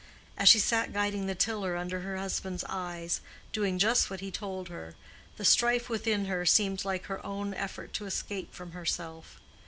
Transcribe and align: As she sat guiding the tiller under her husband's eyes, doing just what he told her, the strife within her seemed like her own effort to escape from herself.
As 0.35 0.49
she 0.49 0.57
sat 0.57 0.93
guiding 0.93 1.27
the 1.27 1.35
tiller 1.35 1.77
under 1.77 1.99
her 1.99 2.17
husband's 2.17 2.63
eyes, 2.67 3.21
doing 3.53 3.77
just 3.77 4.09
what 4.09 4.19
he 4.19 4.31
told 4.31 4.67
her, 4.67 4.95
the 5.37 5.45
strife 5.45 5.89
within 5.89 6.25
her 6.25 6.43
seemed 6.43 6.83
like 6.83 7.05
her 7.05 7.23
own 7.23 7.53
effort 7.53 7.93
to 7.93 8.07
escape 8.07 8.51
from 8.51 8.71
herself. 8.71 9.39